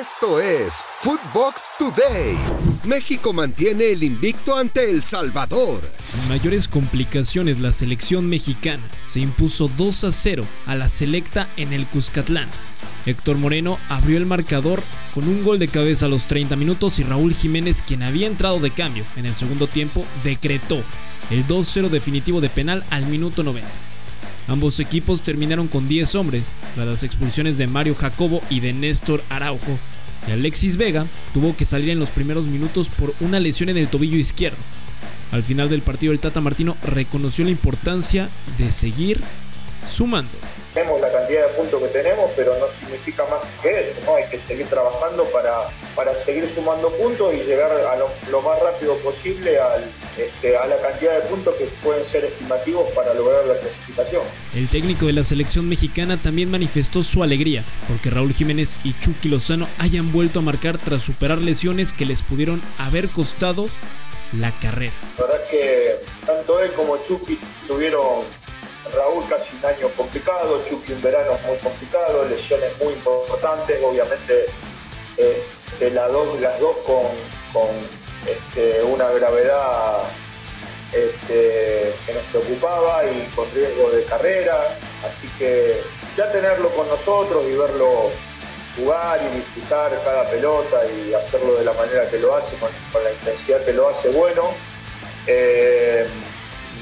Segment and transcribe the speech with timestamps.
[0.00, 2.36] Esto es Footbox Today.
[2.84, 5.82] México mantiene el invicto ante El Salvador.
[6.12, 11.72] Sin mayores complicaciones, la selección mexicana se impuso 2 a 0 a la selecta en
[11.72, 12.48] el Cuscatlán.
[13.06, 14.82] Héctor Moreno abrió el marcador
[15.14, 18.58] con un gol de cabeza a los 30 minutos y Raúl Jiménez, quien había entrado
[18.58, 20.82] de cambio en el segundo tiempo, decretó
[21.30, 23.93] el 2-0 definitivo de penal al minuto 90.
[24.46, 29.22] Ambos equipos terminaron con 10 hombres, tras las expulsiones de Mario Jacobo y de Néstor
[29.30, 29.78] Araujo,
[30.28, 33.88] y Alexis Vega tuvo que salir en los primeros minutos por una lesión en el
[33.88, 34.58] tobillo izquierdo.
[35.32, 38.28] Al final del partido el Tata Martino reconoció la importancia
[38.58, 39.20] de seguir
[39.88, 40.30] sumando
[41.24, 44.16] cantidad de puntos que tenemos, pero no significa más que eso, ¿no?
[44.16, 48.96] Hay que seguir trabajando para, para seguir sumando puntos y llegar a lo, más rápido
[48.98, 49.58] posible
[50.18, 54.22] este, a la cantidad de puntos que pueden ser estimativos para lograr la clasificación.
[54.54, 59.28] El técnico de la selección mexicana también manifestó su alegría porque Raúl Jiménez y Chucky
[59.30, 63.68] Lozano hayan vuelto a marcar tras superar lesiones que les pudieron haber costado
[64.32, 64.92] la carrera.
[65.18, 68.24] La verdad que tanto él como Chucky tuvieron
[68.92, 74.46] Raúl casi un año complicado, Chucky un verano muy complicado, lesiones muy importantes, obviamente
[75.16, 75.42] eh,
[75.80, 76.28] de las dos,
[76.86, 77.66] con,
[78.26, 80.02] este, una gravedad
[80.92, 85.80] este, que nos preocupaba y con riesgo de carrera, así que
[86.16, 88.10] ya tenerlo con nosotros y verlo
[88.76, 92.70] jugar y disfrutar cada pelota y hacerlo de la manera que lo hace, con,
[93.02, 94.50] la intensidad que lo hace bueno.
[95.26, 96.06] Eh,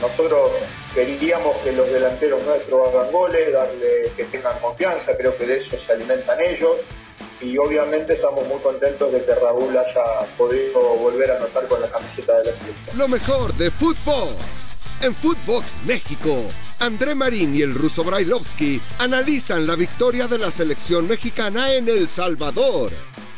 [0.00, 0.54] nosotros
[0.94, 5.76] queríamos que los delanteros nuestros hagan goles, darle que tengan confianza, creo que de eso
[5.76, 6.80] se alimentan ellos.
[7.40, 11.90] Y obviamente estamos muy contentos de que Raúl haya podido volver a anotar con la
[11.90, 12.98] camiseta de la selección.
[12.98, 14.78] Lo mejor de Footbox.
[15.00, 16.44] En Footbox México,
[16.78, 22.08] André Marín y el ruso Brailovsky analizan la victoria de la selección mexicana en El
[22.08, 22.92] Salvador.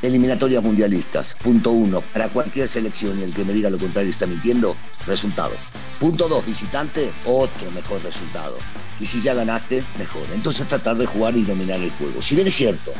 [0.00, 1.34] Eliminatorias mundialistas.
[1.34, 2.02] Punto uno.
[2.14, 4.74] Para cualquier selección y el que me diga lo contrario está mintiendo.
[5.06, 5.52] Resultado.
[6.00, 6.44] Punto dos.
[6.44, 7.12] Visitante.
[7.24, 8.56] Otro mejor resultado.
[8.98, 10.26] Y si ya ganaste, mejor.
[10.32, 12.20] Entonces tratar de jugar y dominar el juego.
[12.20, 12.92] Si bien es cierto,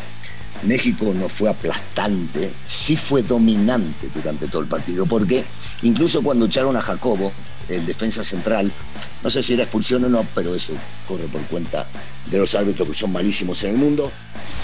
[0.62, 5.44] México no fue aplastante, sí fue dominante durante todo el partido, porque
[5.82, 7.32] incluso cuando echaron a Jacobo,
[7.68, 8.72] el defensa central,
[9.22, 10.72] no sé si era expulsión o no, pero eso
[11.06, 11.88] corre por cuenta
[12.30, 14.10] de los árbitros que son malísimos en el mundo.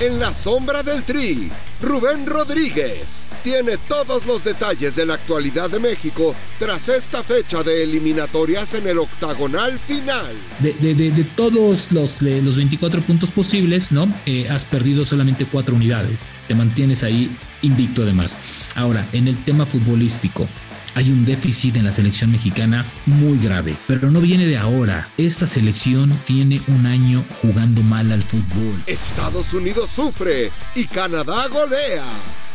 [0.01, 5.81] En la sombra del tri, Rubén Rodríguez tiene todos los detalles de la actualidad de
[5.81, 10.35] México tras esta fecha de eliminatorias en el octagonal final.
[10.61, 14.13] De, todos los, los 24 puntos posibles, ¿no?
[14.27, 16.29] Eh, has perdido solamente cuatro unidades.
[16.49, 18.37] Te mantienes ahí invicto además.
[18.75, 20.49] Ahora, en el tema futbolístico,
[20.97, 25.11] hay un déficit en la selección mexicana muy grave, pero no viene de ahora.
[25.19, 28.83] Esta selección tiene un año jugando mal al fútbol.
[28.87, 32.03] Estados Unidos sufre y Canadá golea.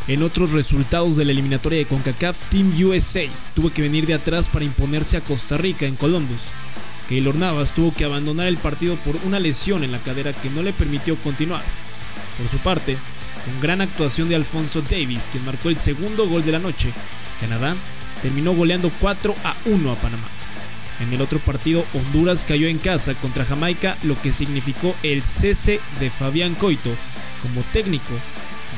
[0.07, 4.49] En otros resultados de la eliminatoria de CONCACAF, Team USA tuvo que venir de atrás
[4.49, 6.41] para imponerse a Costa Rica en Columbus.
[7.07, 10.63] Keylor Navas tuvo que abandonar el partido por una lesión en la cadera que no
[10.63, 11.63] le permitió continuar.
[12.39, 12.97] Por su parte,
[13.45, 16.91] con gran actuación de Alfonso Davis, quien marcó el segundo gol de la noche,
[17.39, 17.75] Canadá
[18.21, 20.27] terminó goleando 4 a 1 a Panamá.
[20.99, 25.79] En el otro partido, Honduras cayó en casa contra Jamaica, lo que significó el cese
[25.99, 26.91] de Fabián Coito
[27.41, 28.13] como técnico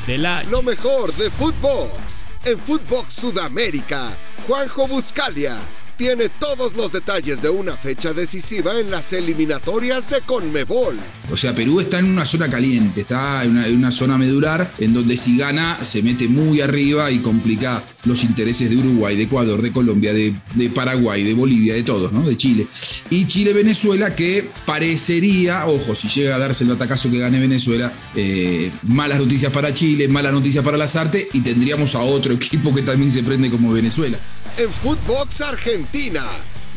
[0.08, 0.44] de la...
[0.44, 4.18] Lo mejor de Footbox en Footbox Sudamérica,
[4.48, 5.58] Juanjo Buscalia
[6.04, 10.98] tiene todos los detalles de una fecha decisiva en las eliminatorias de Conmebol.
[11.32, 15.16] O sea, Perú está en una zona caliente, está en una, zona medular en donde
[15.16, 19.72] si gana se mete muy arriba y complica los intereses de Uruguay, de Ecuador, de
[19.72, 20.36] Colombia, de,
[20.76, 22.28] Paraguay, de Bolivia, de todos, ¿no?
[22.28, 22.68] De Chile.
[23.10, 28.74] Y Chile-Venezuela que parecería, ojo, si llega a darse el atacazo que gane Venezuela, eh,
[28.82, 32.82] malas noticias para Chile, malas noticias para las artes y tendríamos a otro equipo que
[32.82, 34.20] también se prende como Venezuela.
[34.56, 36.24] En Footbox Argentina,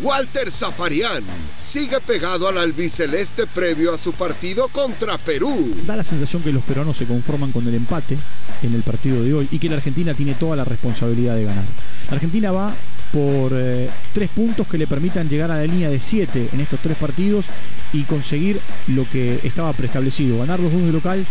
[0.01, 1.23] Walter Zafarian
[1.61, 5.77] sigue pegado al albiceleste previo a su partido contra Perú.
[5.85, 8.17] Da la sensación que los peruanos se conforman con el empate
[8.63, 11.67] en el partido de hoy y que la Argentina tiene toda la responsabilidad de ganar.
[12.09, 12.75] La Argentina va
[13.17, 16.81] por eh, tres puntos que le permitan llegar a la línea de siete en estos
[16.81, 17.47] tres partidos
[17.95, 21.27] y conseguir lo que estaba preestablecido, ganar los dos de local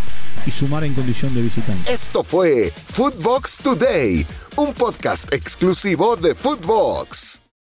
[0.47, 1.93] y sumar en condición de visitante.
[1.93, 7.44] Esto fue Footbox Today, un podcast exclusivo de Footbox.